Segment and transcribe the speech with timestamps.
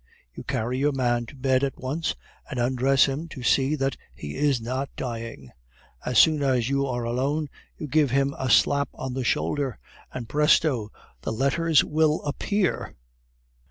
[0.33, 2.15] You carry your man to bed at once,
[2.49, 5.51] and undress him to see that he is not dying.
[6.03, 9.77] As soon as you are alone, you give him a slap on the shoulder,
[10.11, 10.91] and presto!
[11.21, 12.95] the letters will appear."